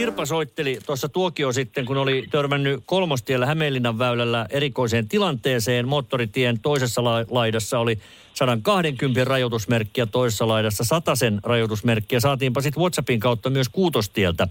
Sirpa 0.00 0.26
soitteli 0.26 0.78
tuossa 0.86 1.08
tuokio 1.08 1.52
sitten, 1.52 1.84
kun 1.84 1.96
oli 1.96 2.26
törmännyt 2.30 2.82
kolmostiellä 2.86 3.46
Hämeenlinnan 3.46 3.98
väylällä 3.98 4.46
erikoiseen 4.50 5.08
tilanteeseen. 5.08 5.88
Moottoritien 5.88 6.60
toisessa 6.60 7.04
la- 7.04 7.24
laidassa 7.30 7.78
oli 7.78 7.98
120 8.34 9.24
rajoitusmerkkiä, 9.24 10.06
toisessa 10.06 10.48
laidassa 10.48 10.84
100 10.84 11.12
rajoitusmerkkiä. 11.44 12.20
Saatiinpa 12.20 12.60
sitten 12.60 12.80
WhatsAppin 12.80 13.20
kautta 13.20 13.50
myös 13.50 13.68
kuutostieltä. 13.68 14.48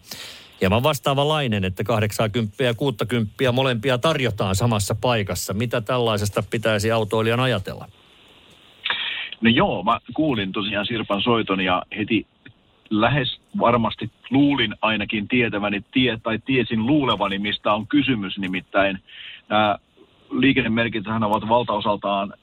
Hieman 0.62 0.84
vastaavanlainen, 0.84 1.66
että 1.66 1.84
80 1.84 2.64
ja 2.64 2.74
60 2.74 3.52
molempia 3.52 3.98
tarjotaan 3.98 4.56
samassa 4.56 4.96
paikassa. 4.96 5.54
Mitä 5.54 5.82
tällaisesta 5.82 6.44
pitäisi 6.50 6.92
autoilijan 6.92 7.40
ajatella? 7.40 7.88
No 9.42 9.50
joo, 9.50 9.84
mä 9.84 10.00
kuulin 10.14 10.52
tosiaan 10.52 10.86
Sirpan 10.86 11.22
soiton 11.22 11.62
ja 11.62 11.84
heti 11.98 12.28
lähes 12.90 13.39
varmasti 13.60 14.12
luulin 14.30 14.76
ainakin 14.82 15.28
tietäväni 15.28 15.82
tie, 15.92 16.18
tai 16.24 16.40
tiesin 16.46 16.86
luulevani, 16.86 17.40
mistä 17.40 17.74
on 17.74 17.88
kysymys. 17.88 18.38
Nimittäin 18.38 19.00
nämä 19.50 19.78
liikennemerkithän 20.32 21.24
ovat 21.24 21.50
valtaosaltaan 21.50 22.34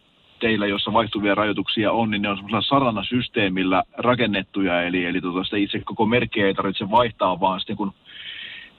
teillä, 0.40 0.66
jossa 0.66 0.92
vaihtuvia 0.92 1.34
rajoituksia 1.34 1.92
on, 1.92 2.10
niin 2.10 2.22
ne 2.22 2.28
on 2.28 2.36
semmoisella 2.36 2.62
sarana-systeemillä 2.62 3.82
rakennettuja, 3.98 4.82
eli, 4.82 5.04
eli 5.04 5.20
tota 5.20 5.44
sitä 5.44 5.56
itse 5.56 5.80
koko 5.84 6.06
merkkiä 6.06 6.46
ei 6.46 6.54
tarvitse 6.54 6.90
vaihtaa, 6.90 7.40
vaan 7.40 7.60
sitten 7.60 7.76
kun 7.76 7.92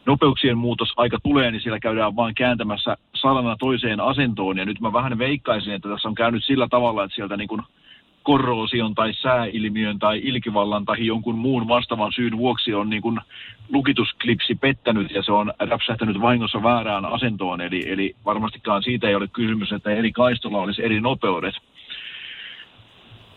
nopeuksien 0.06 0.58
muutos 0.58 0.94
aika 0.98 1.18
tulee, 1.24 1.52
niin 1.52 1.62
siellä 1.62 1.80
käydään 1.80 2.16
vaan 2.16 2.36
kääntämässä 2.36 2.98
sarana 3.16 3.56
toiseen 3.60 4.00
asentoon. 4.00 4.58
Ja 4.58 4.66
nyt 4.66 4.82
mä 4.82 4.94
vähän 4.94 5.18
veikkaisin, 5.18 5.74
että 5.74 5.90
tässä 5.90 6.08
on 6.08 6.16
käynyt 6.16 6.46
sillä 6.46 6.68
tavalla, 6.70 7.04
että 7.04 7.16
sieltä 7.16 7.38
niin 7.38 7.48
kuin 7.48 7.62
korroosion 8.28 8.96
tai 8.96 9.14
sääilmiön 9.14 10.00
tai 10.00 10.20
ilkivallan 10.24 10.86
tai 10.86 11.06
jonkun 11.06 11.38
muun 11.38 11.68
vastaavan 11.68 12.12
syyn 12.12 12.38
vuoksi 12.38 12.74
on 12.74 12.90
niin 12.90 13.02
kuin 13.02 13.20
lukitusklipsi 13.70 14.56
pettänyt 14.56 15.12
ja 15.12 15.24
se 15.24 15.32
on 15.32 15.54
räpsähtänyt 15.60 16.22
vahingossa 16.22 16.64
väärään 16.64 17.06
asentoon. 17.06 17.62
Eli, 17.62 17.92
eli 17.92 18.16
varmastikaan 18.26 18.84
siitä 18.84 19.08
ei 19.08 19.16
ole 19.16 19.28
kysymys, 19.28 19.72
että 19.72 19.92
eri 19.92 20.12
kaistolla 20.12 20.62
olisi 20.62 20.84
eri 20.84 21.02
nopeudet. 21.02 21.56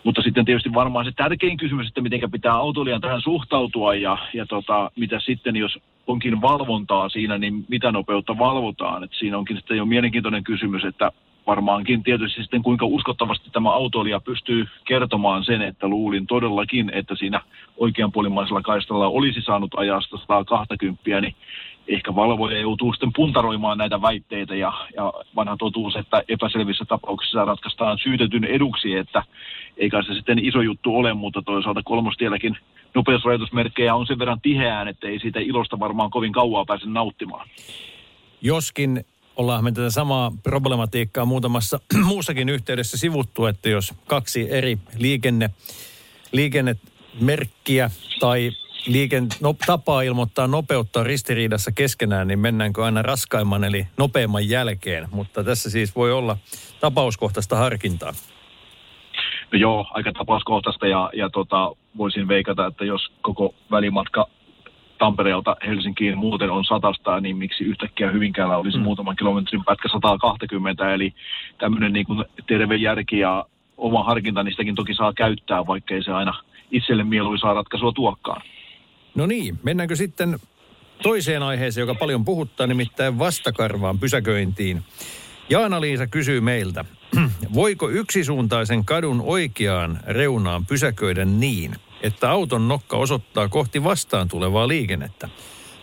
Mutta 0.05 0.23
sitten 0.23 0.45
tietysti 0.45 0.75
varmaan 0.75 1.05
se 1.05 1.13
tärkein 1.17 1.57
kysymys, 1.57 1.89
että 1.89 2.01
miten 2.01 2.31
pitää 2.31 2.55
autoilijan 2.55 3.01
tähän 3.01 3.21
suhtautua 3.21 3.95
ja, 3.95 4.19
ja 4.35 4.47
tota, 4.47 4.91
mitä 4.97 5.21
sitten, 5.21 5.57
jos 5.57 5.79
onkin 6.07 6.41
valvontaa 6.41 7.09
siinä, 7.09 7.39
niin 7.39 7.65
mitä 7.69 7.93
nopeutta 7.93 8.39
valvotaan. 8.39 9.05
Et 9.05 9.11
siinä 9.19 9.39
onkin 9.39 9.57
sitten 9.57 9.77
jo 9.77 9.87
mielenkiintoinen 9.87 10.45
kysymys, 10.45 10.85
että 10.85 11.13
varmaankin 11.47 12.03
tietysti 12.03 12.43
sitten 12.43 12.63
kuinka 12.63 12.87
uskottavasti 12.87 13.51
tämä 13.51 13.71
autoilija 13.73 14.21
pystyy 14.21 14.67
kertomaan 14.85 15.45
sen, 15.45 15.63
että 15.63 15.89
luulin 15.89 16.27
todellakin, 16.27 16.91
että 16.95 17.15
siinä 17.15 17.41
oikeanpuolimaisella 17.77 18.63
kaistalla 18.63 19.09
olisi 19.09 19.43
saanut 19.43 19.75
ajaa 19.75 20.01
120, 20.01 21.21
niin 21.21 21.35
ehkä 21.89 22.15
valvoja 22.15 22.61
joutuu 22.61 22.93
sitten 22.93 23.13
puntaroimaan 23.17 23.79
näitä 23.79 24.03
väitteitä 24.03 24.55
ja, 24.55 24.73
ja 24.97 25.13
vanha 25.37 25.57
totuus, 25.57 25.97
että 25.97 26.23
epäselvissä 26.29 26.85
tapauksissa 26.85 27.45
ratkaistaan 27.45 27.99
syytetyn 27.99 28.45
eduksi, 28.45 28.95
että 28.95 29.23
eikä 29.77 30.03
se 30.03 30.15
sitten 30.15 30.39
iso 30.39 30.61
juttu 30.61 30.97
ole, 30.97 31.15
mutta 31.15 31.43
toisaalta 31.43 31.83
kolmostielläkin 31.85 32.57
nopeusrajoitusmerkkejä 32.95 33.95
on 33.95 34.07
sen 34.07 34.19
verran 34.19 34.41
tiheään, 34.41 34.89
että 34.89 35.09
ei 35.09 35.19
siitä 35.19 35.41
ilosta 35.41 35.79
varmaan 35.79 36.11
kovin 36.11 36.33
kauaa 36.33 36.65
pääse 36.65 36.87
nauttimaan. 36.87 37.49
Joskin 38.43 39.05
ollaan 39.37 39.65
me 39.65 39.73
tätä 39.73 39.91
samaa 39.91 40.33
problematiikkaa 40.43 41.25
muutamassa 41.25 41.81
muussakin 42.05 42.49
yhteydessä 42.49 42.97
sivuttu, 42.97 43.47
että 43.47 43.69
jos 43.69 43.95
kaksi 44.07 44.53
eri 44.53 44.79
liikenne, 44.99 45.51
liikennemerkkiä 46.33 47.91
tai 48.21 48.51
liiken, 48.87 49.29
no, 49.41 49.55
tapaa 49.67 50.03
ilmoittaa 50.03 50.47
nopeutta 50.47 51.05
ristiriidassa 51.05 51.73
keskenään, 51.73 52.29
niin 52.29 52.39
mennäänkö 52.39 52.85
aina 52.85 53.03
raskaimman 53.03 53.65
eli 53.65 53.87
nopeamman 53.97 54.49
jälkeen. 54.49 55.09
Mutta 55.11 55.45
tässä 55.45 55.71
siis 55.71 55.97
voi 55.97 56.13
olla 56.13 56.37
tapauskohtaista 56.81 57.57
harkintaa. 57.57 58.13
No 59.53 59.59
joo, 59.59 59.87
aika 59.91 60.13
tapauskohtaista 60.13 60.87
ja, 60.87 61.11
ja 61.15 61.31
tota, 61.31 61.73
voisin 61.97 62.29
veikata, 62.29 62.67
että 62.67 62.85
jos 62.85 63.13
koko 63.23 63.55
välimatka 63.71 64.27
Tampereelta 65.01 65.57
Helsinkiin 65.67 66.19
muuten 66.19 66.51
on 66.51 66.65
satasta, 66.65 67.21
niin 67.21 67.37
miksi 67.37 67.65
yhtäkkiä 67.65 68.11
Hyvinkäällä 68.11 68.57
olisi 68.57 68.79
mm. 68.79 68.85
muutaman 68.85 69.17
kilometrin 69.17 69.65
pätkä 69.65 69.89
120, 69.89 70.95
eli 70.95 71.15
tämmöinen 71.59 71.93
niin 71.93 72.07
kuin 72.07 72.25
terve 72.47 72.77
järki 72.77 73.19
ja 73.19 73.47
oma 73.77 74.05
harkinta 74.05 74.43
niistäkin 74.43 74.75
toki 74.75 74.95
saa 74.95 75.13
käyttää, 75.13 75.67
vaikkei 75.67 76.03
se 76.03 76.13
aina 76.13 76.35
itselle 76.71 77.05
mieluisaa 77.05 77.55
ratkaisua 77.55 77.93
tuokkaan. 77.93 78.43
No 79.15 79.27
niin, 79.27 79.59
mennäänkö 79.63 79.97
sitten 79.97 80.39
toiseen 81.03 81.43
aiheeseen, 81.43 81.83
joka 81.83 81.95
paljon 81.95 82.25
puhuttaa, 82.25 82.67
nimittäin 82.67 83.19
vastakarvaan 83.19 83.99
pysäköintiin. 83.99 84.83
Jaana-Liisa 85.51 86.07
kysyy 86.07 86.41
meiltä, 86.41 86.85
voiko 87.55 87.91
yksisuuntaisen 87.91 88.85
kadun 88.85 89.23
oikeaan 89.25 90.01
reunaan 90.07 90.67
pysäköidä 90.67 91.25
niin, 91.25 91.75
että 92.03 92.31
auton 92.31 92.69
nokka 92.69 92.97
osoittaa 92.97 93.49
kohti 93.49 93.85
vastaan 93.85 94.29
tulevaa 94.29 94.69
liikennettä? 94.69 95.29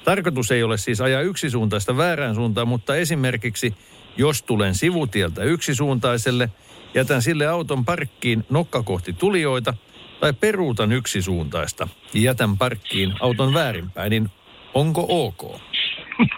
Tarkoitus 0.03 0.51
ei 0.51 0.63
ole 0.63 0.77
siis 0.77 1.01
ajaa 1.01 1.21
yksisuuntaista 1.21 1.97
väärään 1.97 2.35
suuntaan, 2.35 2.67
mutta 2.67 2.95
esimerkiksi 2.95 3.73
jos 4.17 4.43
tulen 4.43 4.75
sivutieltä 4.75 5.43
yksisuuntaiselle, 5.43 6.49
jätän 6.93 7.21
sille 7.21 7.47
auton 7.47 7.85
parkkiin 7.85 8.45
nokka 8.49 8.83
kohti 8.83 9.13
tulijoita 9.13 9.73
tai 10.19 10.33
peruutan 10.33 10.91
yksisuuntaista 10.91 11.87
ja 12.13 12.21
jätän 12.21 12.57
parkkiin 12.57 13.13
auton 13.19 13.53
väärinpäin, 13.53 14.09
niin 14.09 14.29
onko 14.73 15.05
ok? 15.09 15.61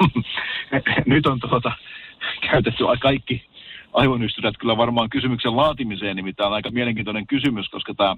Nyt 1.05 1.25
on 1.25 1.39
tuota, 1.39 1.71
käytetty 2.51 2.83
kaikki 3.01 3.49
aivonystyrät 3.93 4.57
kyllä 4.57 4.77
varmaan 4.77 5.09
kysymyksen 5.09 5.55
laatimiseen, 5.55 6.15
nimittäin 6.15 6.47
on 6.47 6.53
aika 6.53 6.71
mielenkiintoinen 6.71 7.27
kysymys, 7.27 7.69
koska 7.69 7.93
tämä, 7.93 8.15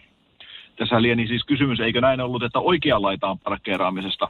tässä 0.81 1.01
lieni 1.01 1.27
siis 1.27 1.43
kysymys, 1.43 1.79
eikö 1.79 2.01
näin 2.01 2.21
ollut, 2.21 2.43
että 2.43 2.59
oikea 2.59 3.01
laitaan 3.01 3.39
parkkeeraamisesta? 3.39 4.27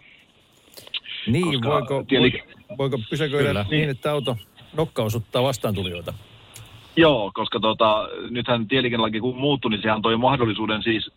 Niin, 1.28 1.44
koska 1.52 1.70
voiko, 1.70 2.04
tieli... 2.08 2.44
voiko 2.78 3.00
pysäköidä 3.10 3.48
kyllä. 3.48 3.66
niin, 3.72 3.90
että 3.90 4.12
auto 4.12 4.38
nokka 4.78 5.04
osuttaa 5.04 5.44
vastaantulijoita? 5.44 6.14
Joo, 6.96 7.32
koska 7.34 7.60
tota, 7.60 8.10
nythän 8.30 8.68
tieliikennelaki 8.68 9.20
kun 9.20 9.38
muuttui, 9.38 9.72
niin 9.72 9.82
se 9.82 9.90
antoi 9.90 10.18
mahdollisuuden 10.18 10.84
siis 10.84 11.12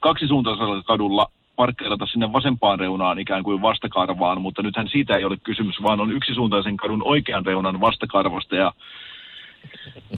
kaksisuuntaisella 0.00 0.82
kadulla 0.82 1.30
parkkeerata 1.56 2.06
sinne 2.06 2.32
vasempaan 2.32 2.80
reunaan 2.80 3.18
ikään 3.18 3.42
kuin 3.42 3.62
vastakarvaan, 3.62 4.40
mutta 4.40 4.62
nythän 4.62 4.88
siitä 4.88 5.16
ei 5.16 5.24
ole 5.24 5.36
kysymys, 5.36 5.82
vaan 5.82 6.00
on 6.00 6.12
yksisuuntaisen 6.12 6.76
kadun 6.76 7.02
oikean 7.04 7.46
reunan 7.46 7.80
vastakarvasta 7.80 8.56
ja 8.56 8.72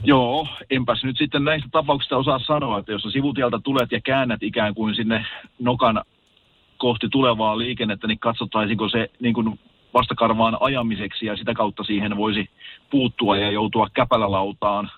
Joo, 0.03 0.47
enpäs 0.69 1.03
nyt 1.03 1.17
sitten 1.17 1.43
näistä 1.43 1.69
tapauksista 1.71 2.17
osaa 2.17 2.39
sanoa, 2.39 2.79
että 2.79 2.91
jos 2.91 3.03
sivutieltä 3.03 3.59
tulet 3.63 3.91
ja 3.91 4.01
käännät 4.01 4.43
ikään 4.43 4.75
kuin 4.75 4.95
sinne 4.95 5.25
nokan 5.59 6.01
kohti 6.77 7.09
tulevaa 7.09 7.57
liikennettä, 7.57 8.07
niin 8.07 8.19
katsottaisiko 8.19 8.89
se 8.89 9.09
niin 9.19 9.33
kuin 9.33 9.59
vastakarvaan 9.93 10.57
ajamiseksi 10.59 11.25
ja 11.25 11.37
sitä 11.37 11.53
kautta 11.53 11.83
siihen 11.83 12.17
voisi 12.17 12.49
puuttua 12.89 13.37
ja 13.37 13.51
joutua 13.51 13.87
käpälälautaan. 13.93 14.91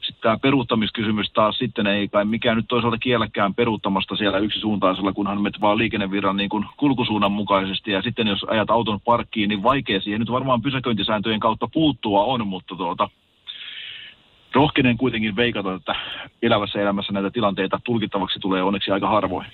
Sitten 0.00 0.22
tämä 0.22 0.38
peruuttamiskysymys 0.38 1.32
taas 1.32 1.58
sitten 1.58 1.86
ei 1.86 2.08
kai 2.08 2.24
mikään 2.24 2.56
nyt 2.56 2.68
toisaalta 2.68 2.98
kielläkään 2.98 3.54
peruuttamasta 3.54 4.16
siellä 4.16 4.38
yksisuuntaisella, 4.38 5.12
kunhan 5.12 5.40
menet 5.40 5.60
vaan 5.60 5.78
liikennevirran 5.78 6.36
niin 6.36 6.50
kuin 6.50 6.64
kulkusuunnan 6.76 7.32
mukaisesti. 7.32 7.90
Ja 7.90 8.02
sitten 8.02 8.26
jos 8.26 8.44
ajat 8.44 8.70
auton 8.70 9.00
parkkiin, 9.00 9.48
niin 9.48 9.62
vaikea 9.62 10.00
siihen 10.00 10.20
nyt 10.20 10.30
varmaan 10.30 10.62
pysäköintisääntöjen 10.62 11.40
kautta 11.40 11.68
puuttua 11.72 12.24
on, 12.24 12.46
mutta 12.46 12.76
tuota, 12.76 13.08
rohkenen 14.54 14.96
kuitenkin 14.96 15.36
veikata, 15.36 15.74
että 15.74 15.94
elävässä 16.42 16.80
elämässä 16.80 17.12
näitä 17.12 17.30
tilanteita 17.30 17.80
tulkittavaksi 17.84 18.38
tulee 18.38 18.62
onneksi 18.62 18.90
aika 18.90 19.08
harvoin. 19.08 19.46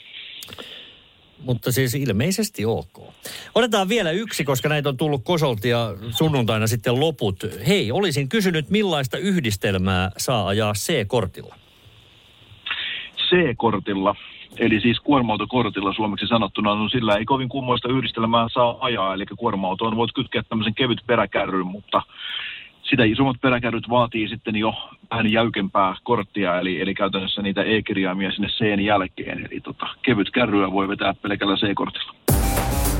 Mutta 1.45 1.73
siis 1.73 1.95
ilmeisesti 1.95 2.65
ok. 2.65 3.15
Otetaan 3.55 3.89
vielä 3.89 4.11
yksi, 4.11 4.45
koska 4.45 4.69
näitä 4.69 4.89
on 4.89 4.97
tullut 4.97 5.25
kosolti 5.25 5.69
ja 5.69 5.95
sunnuntaina 6.11 6.67
sitten 6.67 7.01
loput. 7.01 7.37
Hei, 7.67 7.93
olisin 7.93 8.29
kysynyt, 8.29 8.71
millaista 8.71 9.19
yhdistelmää 9.19 10.11
saa 10.17 10.47
ajaa 10.47 10.73
C-kortilla? 10.73 11.55
C-kortilla, 13.29 14.15
eli 14.59 14.81
siis 14.81 15.01
kuorma-autokortilla 15.01 15.93
suomeksi 15.93 16.27
sanottuna, 16.27 16.75
no 16.75 16.89
sillä 16.89 17.17
ei 17.17 17.25
kovin 17.25 17.49
kummoista 17.49 17.89
yhdistelmää 17.89 18.47
saa 18.55 18.77
ajaa, 18.81 19.15
eli 19.15 19.27
kuorma-autoon 19.27 19.97
voit 19.97 20.13
kytkeä 20.15 20.43
tämmöisen 20.43 20.75
kevyt 20.75 21.01
peräkärryn, 21.07 21.67
mutta 21.67 22.03
sitä 22.91 23.05
isommat 23.05 23.37
peräkärryt 23.41 23.89
vaatii 23.89 24.29
sitten 24.29 24.57
jo 24.57 24.75
vähän 25.11 25.33
jäykempää 25.33 25.95
korttia, 26.03 26.59
eli, 26.61 26.81
eli 26.81 26.95
käytännössä 26.95 27.43
niitä 27.43 27.63
E-kirjaimia 27.63 28.33
sinne 28.33 28.49
C 28.49 28.81
jälkeen. 28.85 29.47
Eli 29.47 29.61
tota, 29.61 29.87
kevyt 30.03 30.31
kärryä 30.31 30.73
voi 30.73 30.89
vetää 30.89 31.15
pelkällä 31.23 31.57
C-kortilla. 31.57 32.15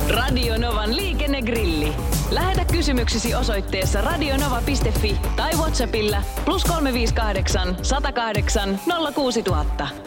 Radio 0.09 0.57
Novan 0.57 0.95
liikennegrilli. 0.95 1.87
Lähetä 2.31 2.61
kysymyksesi 2.71 3.35
osoitteessa 3.35 4.01
radionova.fi 4.01 5.15
tai 5.35 5.51
Whatsappilla 5.53 6.17
plus 6.45 6.63
358 6.63 7.75
108 7.81 8.79
06000. 9.15 10.06